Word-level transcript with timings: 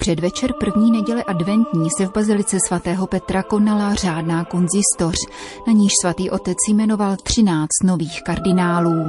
Předvečer 0.00 0.52
první 0.60 0.90
neděle 0.90 1.24
adventní 1.24 1.88
se 1.96 2.06
v 2.06 2.12
bazilice 2.12 2.58
svatého 2.66 3.06
Petra 3.06 3.42
konala 3.42 3.94
řádná 3.94 4.44
konzistoř, 4.44 5.16
na 5.66 5.72
níž 5.72 5.92
svatý 6.00 6.30
otec 6.30 6.56
jmenoval 6.68 7.16
13 7.16 7.68
nových 7.84 8.22
kardinálů. 8.22 9.04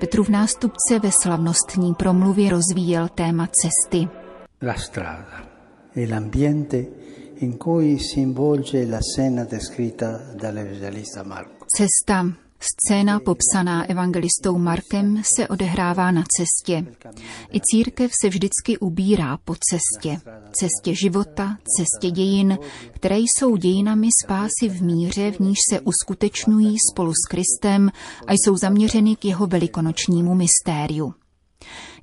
Petrův 0.00 0.28
nástupce 0.28 0.98
ve 1.02 1.12
slavnostní 1.12 1.94
promluvě 1.94 2.50
rozvíjel 2.50 3.08
téma 3.08 3.46
cesty. 3.46 4.08
La 4.62 4.74
strada 4.74 5.52
l'ambiente 6.08 6.86
in 7.36 7.58
cui 7.58 7.98
si 7.98 8.20
involge 8.20 8.86
la 8.86 9.00
scena 9.00 9.44
descritta 9.44 10.20
dall'evangelista 10.34 11.22
Marco. 11.22 11.66
Cesta, 11.76 12.26
Scéna 12.62 13.20
popsaná 13.20 13.90
evangelistou 13.90 14.58
Markem 14.58 15.22
se 15.36 15.48
odehrává 15.48 16.10
na 16.10 16.24
cestě. 16.36 16.86
I 17.52 17.60
církev 17.60 18.10
se 18.22 18.28
vždycky 18.28 18.78
ubírá 18.78 19.38
po 19.44 19.54
cestě. 19.54 20.20
Cestě 20.52 20.94
života, 20.94 21.58
cestě 21.76 22.10
dějin, 22.10 22.58
které 22.92 23.18
jsou 23.18 23.56
dějinami 23.56 24.08
spásy 24.24 24.68
v 24.68 24.82
míře, 24.82 25.30
v 25.30 25.38
níž 25.38 25.58
se 25.70 25.80
uskutečňují 25.80 26.76
spolu 26.92 27.12
s 27.12 27.28
Kristem 27.30 27.90
a 28.26 28.32
jsou 28.32 28.56
zaměřeny 28.56 29.16
k 29.16 29.24
jeho 29.24 29.46
velikonočnímu 29.46 30.34
mystériu. 30.34 31.14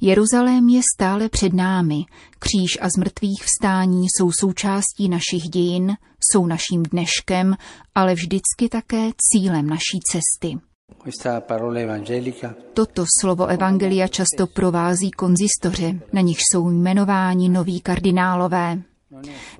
Jeruzalém 0.01 0.69
je 0.69 0.81
stále 0.95 1.29
před 1.29 1.53
námi. 1.53 2.05
Kříž 2.39 2.77
a 2.81 2.89
zmrtvých 2.89 3.43
vstání 3.43 4.05
jsou 4.05 4.31
součástí 4.31 5.09
našich 5.09 5.43
dějin, 5.43 5.97
jsou 6.31 6.45
naším 6.45 6.83
dneškem, 6.83 7.55
ale 7.95 8.13
vždycky 8.13 8.69
také 8.71 9.09
cílem 9.17 9.67
naší 9.67 9.99
cesty. 10.11 10.59
Toto 12.73 13.05
slovo 13.19 13.45
Evangelia 13.45 14.07
často 14.07 14.47
provází 14.47 15.11
konzistoře, 15.11 15.99
na 16.13 16.21
nich 16.21 16.37
jsou 16.41 16.69
jmenováni 16.69 17.49
noví 17.49 17.81
kardinálové. 17.81 18.81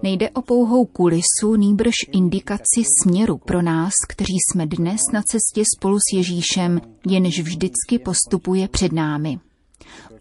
Nejde 0.04 0.30
o 0.30 0.42
pouhou 0.42 0.86
kulisu, 0.86 1.56
nýbrž 1.56 1.96
indikaci 2.12 2.84
směru 3.02 3.38
pro 3.38 3.62
nás, 3.62 3.94
kteří 4.10 4.34
jsme 4.34 4.66
dnes 4.66 5.02
na 5.14 5.22
cestě 5.22 5.64
spolu 5.78 5.98
s 6.00 6.14
Ježíšem, 6.14 6.82
jenž 7.08 7.40
vždycky 7.40 8.00
postupuje 8.00 8.68
před 8.68 8.92
námi. 8.92 9.40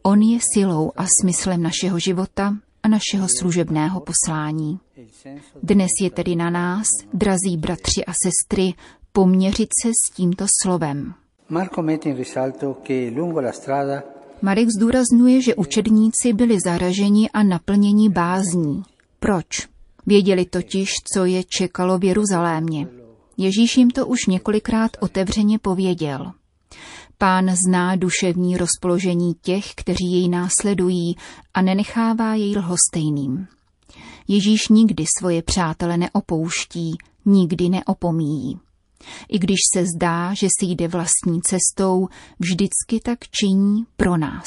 On 0.03 0.23
je 0.23 0.39
silou 0.55 0.93
a 0.97 1.05
smyslem 1.23 1.63
našeho 1.63 1.99
života 1.99 2.57
a 2.83 2.89
našeho 2.89 3.29
služebného 3.39 4.01
poslání. 4.01 4.81
Dnes 5.63 5.91
je 6.03 6.11
tedy 6.11 6.37
na 6.37 6.51
nás, 6.51 6.87
drazí 7.15 7.57
bratři 7.57 8.05
a 8.05 8.13
sestry, 8.13 8.75
poměřit 9.13 9.69
se 9.83 9.89
s 9.89 10.11
tímto 10.15 10.47
slovem. 10.63 11.15
Marek 14.43 14.69
zdůrazňuje, 14.79 15.43
že 15.43 15.55
učedníci 15.55 16.33
byli 16.33 16.59
zaraženi 16.65 17.31
a 17.31 17.43
naplněni 17.43 18.09
bázní. 18.09 18.83
Proč? 19.21 19.69
Věděli 20.07 20.45
totiž, 20.45 20.91
co 21.15 21.25
je 21.25 21.45
čekalo 21.45 21.99
v 21.99 22.05
Jeruzalémě. 22.05 22.89
Ježíš 23.37 23.77
jim 23.77 23.91
to 23.91 24.07
už 24.07 24.27
několikrát 24.27 24.91
otevřeně 25.01 25.59
pověděl. 25.59 26.33
Pán 27.19 27.57
zná 27.57 27.97
duševní 27.97 28.57
rozpoložení 28.57 29.35
těch, 29.43 29.75
kteří 29.75 30.13
jej 30.13 30.29
následují 30.29 31.17
a 31.55 31.63
nenechává 31.63 32.35
jej 32.35 32.57
lhostejným. 32.57 33.47
Ježíš 34.29 34.69
nikdy 34.69 35.05
svoje 35.19 35.43
přátele 35.43 35.97
neopouští, 35.97 36.99
nikdy 37.25 37.69
neopomíjí. 37.69 38.61
I 39.29 39.39
když 39.39 39.57
se 39.75 39.85
zdá, 39.97 40.35
že 40.35 40.49
si 40.59 40.67
jde 40.67 40.89
vlastní 40.89 41.43
cestou, 41.43 42.09
vždycky 42.39 43.01
tak 43.03 43.19
činí 43.31 43.85
pro 43.97 44.17
nás. 44.17 44.47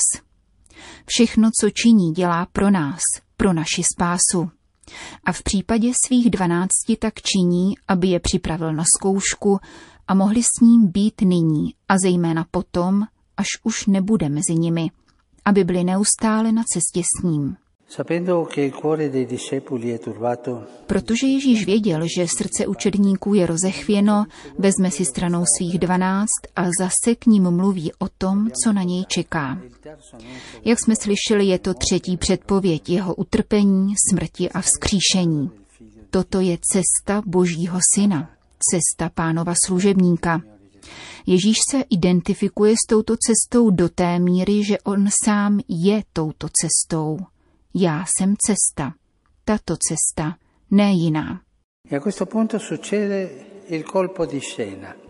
Všechno, 1.05 1.49
co 1.61 1.69
činí, 1.69 2.11
dělá 2.11 2.45
pro 2.45 2.71
nás, 2.71 3.01
pro 3.37 3.53
naši 3.53 3.83
spásu. 3.95 4.51
A 5.23 5.31
v 5.31 5.43
případě 5.43 5.91
svých 6.05 6.29
dvanácti 6.29 6.97
tak 6.99 7.13
činí, 7.21 7.73
aby 7.87 8.07
je 8.07 8.19
připravil 8.19 8.73
na 8.73 8.83
zkoušku 8.97 9.59
a 10.11 10.13
mohli 10.13 10.43
s 10.43 10.61
ním 10.61 10.87
být 10.87 11.21
nyní 11.21 11.73
a 11.89 11.95
zejména 12.03 12.45
potom, 12.51 13.03
až 13.37 13.47
už 13.63 13.85
nebude 13.85 14.29
mezi 14.29 14.53
nimi, 14.53 14.91
aby 15.45 15.63
byli 15.63 15.83
neustále 15.83 16.51
na 16.51 16.63
cestě 16.73 17.01
s 17.01 17.23
ním. 17.23 17.55
Protože 20.87 21.27
Ježíš 21.27 21.65
věděl, 21.65 22.01
že 22.17 22.27
srdce 22.27 22.67
učedníků 22.67 23.33
je 23.33 23.45
rozechvěno, 23.45 24.25
vezme 24.57 24.91
si 24.91 25.05
stranou 25.05 25.43
svých 25.57 25.79
dvanáct 25.79 26.41
a 26.55 26.65
zase 26.79 27.15
k 27.15 27.25
ním 27.25 27.51
mluví 27.51 27.91
o 27.99 28.07
tom, 28.17 28.47
co 28.63 28.73
na 28.73 28.83
něj 28.83 29.05
čeká. 29.07 29.61
Jak 30.65 30.79
jsme 30.79 30.95
slyšeli, 30.95 31.45
je 31.45 31.59
to 31.59 31.73
třetí 31.73 32.17
předpověď 32.17 32.89
jeho 32.89 33.15
utrpení, 33.15 33.93
smrti 34.09 34.49
a 34.49 34.61
vzkříšení. 34.61 35.51
Toto 36.09 36.39
je 36.39 36.57
cesta 36.61 37.21
Božího 37.25 37.79
Syna, 37.95 38.29
cesta 38.71 39.09
pánova 39.09 39.53
služebníka. 39.65 40.41
Ježíš 41.25 41.57
se 41.71 41.83
identifikuje 41.89 42.73
s 42.73 42.87
touto 42.89 43.15
cestou 43.17 43.69
do 43.69 43.89
té 43.89 44.19
míry, 44.19 44.63
že 44.63 44.79
on 44.79 45.07
sám 45.25 45.59
je 45.67 46.03
touto 46.13 46.47
cestou. 46.47 47.17
Já 47.73 48.05
jsem 48.05 48.35
cesta. 48.47 48.93
Tato 49.45 49.75
cesta, 49.77 50.35
ne 50.71 50.91
jiná. 50.91 51.41
E 51.91 53.50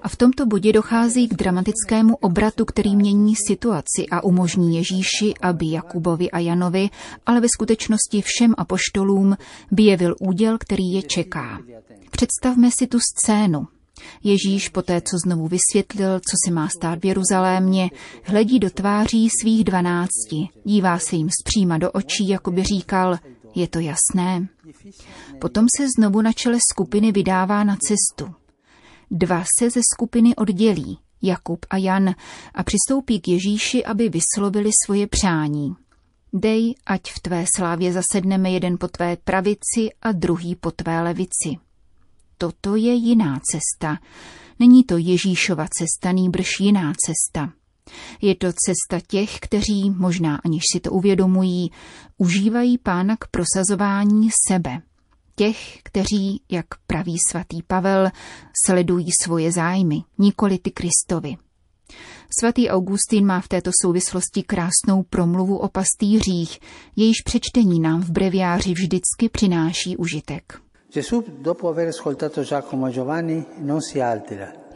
v 0.08 0.16
tomto 0.16 0.46
bodě 0.46 0.74
dochází 0.74 1.28
k 1.28 1.34
dramatickému 1.34 2.16
obratu, 2.16 2.66
který 2.66 2.96
mění 2.96 3.36
situaci 3.48 4.06
a 4.12 4.24
umožní 4.24 4.76
Ježíši, 4.76 5.34
aby 5.42 5.72
Jakubovi 5.72 6.32
a 6.32 6.40
Janovi, 6.40 6.90
ale 7.26 7.42
ve 7.42 7.48
skutečnosti 7.56 8.22
všem 8.22 8.56
apoštolům, 8.58 9.38
vyjevil 9.72 10.16
úděl, 10.20 10.58
který 10.58 10.92
je 10.92 11.02
čeká. 11.02 11.60
Představme 12.12 12.70
si 12.72 12.88
tu 12.88 13.00
scénu. 13.00 13.68
Ježíš 14.24 14.70
poté, 14.70 15.02
co 15.02 15.18
znovu 15.26 15.48
vysvětlil, 15.48 16.20
co 16.20 16.36
se 16.46 16.54
má 16.54 16.70
stát 16.70 17.00
v 17.00 17.06
Jeruzalémě, 17.06 17.90
hledí 18.24 18.60
do 18.60 18.70
tváří 18.70 19.30
svých 19.42 19.64
dvanácti, 19.64 20.50
dívá 20.66 21.00
se 21.00 21.16
jim 21.16 21.30
zpříma 21.42 21.78
do 21.78 21.92
očí, 21.92 22.28
jako 22.28 22.52
by 22.52 22.64
říkal, 22.64 23.18
je 23.56 23.68
to 23.68 23.80
jasné. 23.80 24.48
Potom 25.40 25.66
se 25.78 25.88
znovu 25.98 26.22
na 26.22 26.34
čele 26.34 26.58
skupiny 26.72 27.12
vydává 27.12 27.64
na 27.64 27.78
cestu. 27.88 28.34
Dva 29.12 29.44
se 29.60 29.70
ze 29.70 29.82
skupiny 29.94 30.36
oddělí, 30.36 31.00
Jakub 31.22 31.66
a 31.70 31.78
Jan, 31.78 32.16
a 32.54 32.64
přistoupí 32.64 33.22
k 33.22 33.28
Ježíši, 33.28 33.86
aby 33.86 34.10
vyslovili 34.10 34.70
svoje 34.86 35.08
přání. 35.08 35.76
Dej, 36.34 36.76
ať 36.86 37.02
v 37.12 37.20
tvé 37.20 37.46
slávě 37.56 37.94
zasedneme 37.94 38.52
jeden 38.52 38.78
po 38.78 38.88
tvé 38.88 39.18
pravici 39.18 39.90
a 40.02 40.12
druhý 40.12 40.56
po 40.56 40.72
tvé 40.72 41.02
levici 41.02 41.58
toto 42.42 42.76
je 42.76 42.94
jiná 42.94 43.40
cesta. 43.40 43.98
Není 44.60 44.84
to 44.84 44.98
Ježíšova 44.98 45.68
cesta, 45.80 46.12
nýbrž 46.12 46.60
jiná 46.60 46.94
cesta. 47.06 47.54
Je 48.22 48.36
to 48.36 48.48
cesta 48.48 49.08
těch, 49.08 49.40
kteří, 49.40 49.90
možná 49.90 50.40
aniž 50.46 50.64
si 50.74 50.80
to 50.80 50.92
uvědomují, 50.92 51.72
užívají 52.18 52.78
pána 52.78 53.18
k 53.18 53.28
prosazování 53.28 54.30
sebe. 54.48 54.82
Těch, 55.42 55.78
kteří, 55.84 56.42
jak 56.52 56.66
praví 56.88 57.16
svatý 57.30 57.64
Pavel, 57.64 58.10
sledují 58.66 59.08
svoje 59.22 59.52
zájmy, 59.52 60.04
nikoli 60.18 60.58
ty 60.58 60.72
Kristovi. 60.72 61.38
Svatý 62.40 62.70
Augustín 62.70 63.26
má 63.26 63.42
v 63.42 63.48
této 63.48 63.72
souvislosti 63.82 64.44
krásnou 64.44 65.04
promluvu 65.10 65.58
o 65.58 65.70
pastýřích, 65.70 66.60
jejíž 66.96 67.22
přečtení 67.26 67.80
nám 67.80 68.02
v 68.02 68.10
breviáři 68.10 68.74
vždycky 68.74 69.30
přináší 69.32 69.98
užitek. 69.98 70.62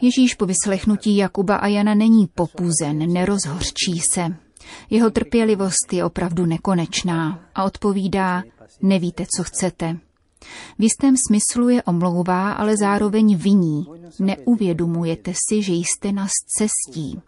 Ježíš 0.00 0.34
po 0.34 0.46
vyslechnutí 0.46 1.16
Jakuba 1.16 1.56
a 1.56 1.66
Jana 1.66 1.94
není 1.94 2.26
popuzen, 2.26 3.12
nerozhorčí 3.12 4.00
se. 4.12 4.26
Jeho 4.90 5.10
trpělivost 5.10 5.92
je 5.92 6.04
opravdu 6.04 6.46
nekonečná 6.46 7.40
a 7.54 7.64
odpovídá, 7.64 8.42
nevíte, 8.82 9.24
co 9.36 9.44
chcete. 9.44 10.05
V 10.78 10.82
jistém 10.82 11.14
smyslu 11.28 11.68
je 11.68 11.82
omlouvá, 11.82 12.52
ale 12.52 12.76
zároveň 12.76 13.36
viní. 13.36 13.86
Neuvědomujete 14.18 15.32
si, 15.48 15.62
že 15.62 15.72
jste 15.72 16.12
na 16.12 16.26
cestí. 16.58 17.20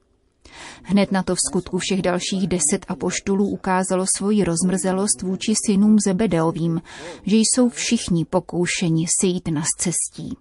Hned 0.82 1.12
na 1.12 1.22
to 1.22 1.34
v 1.34 1.38
skutku 1.48 1.78
všech 1.78 2.02
dalších 2.02 2.48
deset 2.48 2.86
apoštolů 2.88 3.48
ukázalo 3.48 4.04
svoji 4.16 4.44
rozmrzelost 4.44 5.22
vůči 5.22 5.54
synům 5.66 5.96
Zebedeovým, 6.06 6.82
že 7.26 7.36
jsou 7.36 7.68
všichni 7.68 8.24
pokoušeni 8.24 9.06
sejít 9.20 9.48
na 9.48 9.62
cestí. 9.78 10.36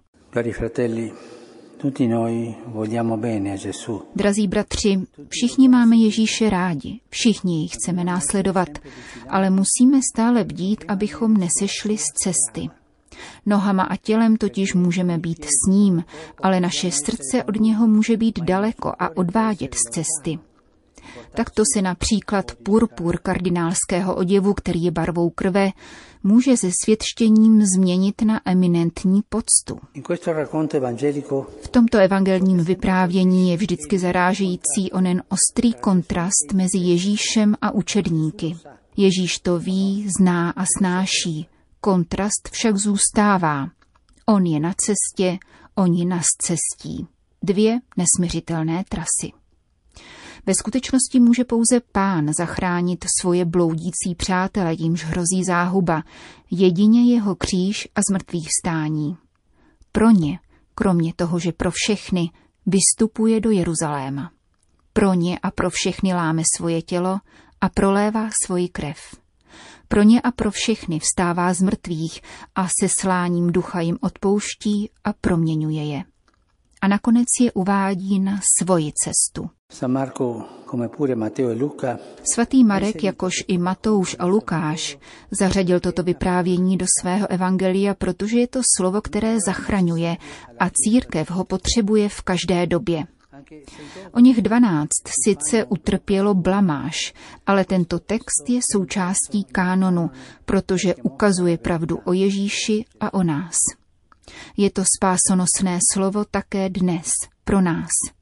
Drazí 4.16 4.48
bratři, 4.48 4.98
všichni 5.28 5.68
máme 5.68 5.96
Ježíše 5.96 6.50
rádi, 6.50 7.00
všichni 7.10 7.58
jej 7.58 7.68
chceme 7.68 8.04
následovat, 8.04 8.68
ale 9.28 9.50
musíme 9.50 10.00
stále 10.12 10.44
bdít, 10.44 10.84
abychom 10.88 11.36
nesešli 11.36 11.98
z 11.98 12.04
cesty. 12.04 12.70
Nohama 13.46 13.82
a 13.82 13.96
tělem 13.96 14.36
totiž 14.36 14.74
můžeme 14.74 15.18
být 15.18 15.44
s 15.44 15.70
ním, 15.70 16.04
ale 16.42 16.60
naše 16.60 16.90
srdce 16.90 17.44
od 17.44 17.60
něho 17.60 17.86
může 17.86 18.16
být 18.16 18.40
daleko 18.40 18.92
a 18.98 19.16
odvádět 19.16 19.74
z 19.74 19.90
cesty. 19.90 20.47
Takto 21.34 21.62
se 21.74 21.82
například 21.82 22.52
purpur 22.62 23.18
kardinálského 23.18 24.14
oděvu, 24.14 24.54
který 24.54 24.84
je 24.84 24.90
barvou 24.90 25.30
krve, 25.30 25.70
může 26.22 26.56
se 26.56 26.70
světštěním 26.84 27.64
změnit 27.66 28.22
na 28.22 28.40
eminentní 28.44 29.22
poctu. 29.28 29.80
V 31.60 31.68
tomto 31.68 31.98
evangelním 31.98 32.64
vyprávění 32.64 33.50
je 33.50 33.56
vždycky 33.56 33.98
zarážející 33.98 34.92
onen 34.92 35.22
ostrý 35.28 35.74
kontrast 35.74 36.52
mezi 36.54 36.78
Ježíšem 36.78 37.54
a 37.62 37.70
učedníky. 37.70 38.56
Ježíš 38.96 39.38
to 39.38 39.58
ví, 39.58 40.08
zná 40.20 40.50
a 40.50 40.64
snáší. 40.78 41.48
Kontrast 41.80 42.48
však 42.52 42.76
zůstává. 42.76 43.68
On 44.26 44.46
je 44.46 44.60
na 44.60 44.74
cestě, 44.76 45.38
oni 45.74 46.04
na 46.04 46.20
cestí. 46.42 47.06
Dvě 47.42 47.78
nesměřitelné 47.96 48.84
trasy. 48.88 49.32
Ve 50.48 50.54
skutečnosti 50.54 51.20
může 51.20 51.44
pouze 51.44 51.80
pán 51.92 52.32
zachránit 52.38 53.04
svoje 53.20 53.44
bloudící 53.44 54.14
přátele, 54.16 54.74
jimž 54.74 55.04
hrozí 55.04 55.44
záhuba, 55.46 56.02
jedině 56.50 57.14
jeho 57.14 57.34
kříž 57.34 57.88
a 57.94 58.00
zmrtvých 58.10 58.48
stání. 58.60 59.16
Pro 59.92 60.10
ně, 60.10 60.38
kromě 60.74 61.14
toho, 61.16 61.38
že 61.38 61.52
pro 61.52 61.70
všechny, 61.74 62.30
vystupuje 62.66 63.40
do 63.40 63.50
Jeruzaléma. 63.50 64.30
Pro 64.92 65.14
ně 65.14 65.38
a 65.38 65.50
pro 65.50 65.70
všechny 65.70 66.14
láme 66.14 66.42
svoje 66.56 66.82
tělo 66.82 67.18
a 67.60 67.68
prolévá 67.68 68.30
svoji 68.44 68.68
krev. 68.68 68.98
Pro 69.88 70.02
ně 70.02 70.20
a 70.20 70.30
pro 70.30 70.50
všechny 70.50 70.98
vstává 70.98 71.54
z 71.54 71.62
mrtvých 71.62 72.20
a 72.54 72.68
se 72.80 72.88
sláním 72.98 73.52
ducha 73.52 73.80
jim 73.80 73.98
odpouští 74.00 74.90
a 75.04 75.12
proměňuje 75.12 75.84
je. 75.84 76.04
A 76.80 76.88
nakonec 76.88 77.26
je 77.40 77.52
uvádí 77.52 78.18
na 78.18 78.40
svoji 78.60 78.92
cestu. 79.04 79.57
E 79.72 79.76
Svatý 82.34 82.64
Marek, 82.64 83.04
jakož 83.04 83.34
i 83.48 83.58
Matouš 83.58 84.16
a 84.18 84.26
Lukáš, 84.26 84.98
zařadil 85.30 85.80
toto 85.80 86.02
vyprávění 86.02 86.76
do 86.76 86.86
svého 87.00 87.30
evangelia, 87.30 87.94
protože 87.94 88.38
je 88.38 88.46
to 88.46 88.60
slovo, 88.76 89.00
které 89.00 89.36
zachraňuje 89.46 90.16
a 90.58 90.70
církev 90.70 91.30
ho 91.30 91.44
potřebuje 91.44 92.08
v 92.08 92.22
každé 92.22 92.66
době. 92.66 93.06
O 94.12 94.20
nich 94.20 94.42
dvanáct 94.42 95.08
sice 95.24 95.64
utrpělo 95.64 96.34
blamáž, 96.34 97.14
ale 97.46 97.64
tento 97.64 97.98
text 97.98 98.48
je 98.48 98.60
součástí 98.72 99.44
kánonu, 99.52 100.10
protože 100.44 100.94
ukazuje 100.94 101.58
pravdu 101.58 101.98
o 102.04 102.12
Ježíši 102.12 102.84
a 103.00 103.14
o 103.14 103.22
nás. 103.22 103.56
Je 104.56 104.70
to 104.70 104.82
spásonosné 104.96 105.78
slovo 105.92 106.24
také 106.24 106.68
dnes, 106.68 107.10
pro 107.44 107.60
nás. 107.60 108.17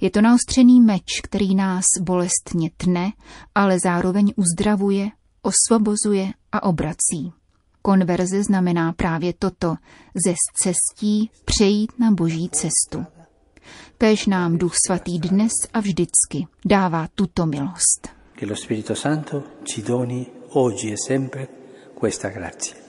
Je 0.00 0.10
to 0.10 0.20
naostřený 0.20 0.80
meč, 0.80 1.20
který 1.22 1.54
nás 1.54 1.84
bolestně 2.00 2.70
tne, 2.76 3.12
ale 3.54 3.80
zároveň 3.80 4.32
uzdravuje, 4.36 5.10
osvobozuje 5.42 6.32
a 6.52 6.62
obrací. 6.62 7.32
Konverze 7.82 8.42
znamená 8.42 8.92
právě 8.92 9.32
toto, 9.38 9.76
ze 10.26 10.34
cestí 10.54 11.30
přejít 11.44 11.92
na 11.98 12.10
boží 12.10 12.48
cestu. 12.48 13.06
Kéž 13.98 14.26
nám 14.26 14.58
Duch 14.58 14.74
Svatý 14.86 15.18
dnes 15.18 15.52
a 15.72 15.80
vždycky 15.80 16.46
dává 16.64 17.08
tuto 17.14 17.46
milost. 17.46 18.08
Che 18.38 18.46
lo 18.46 18.56
Spirito 18.56 18.94
Santo 18.94 19.42
ci 19.64 19.82
doni 19.82 20.26
oggi 20.48 20.92
e 20.92 20.96
sempre 20.96 21.48
questa 21.94 22.28
grazia. 22.28 22.85